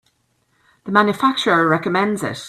The 0.85 0.91
manufacturer 0.91 1.67
recommends 1.69 2.23
it. 2.23 2.39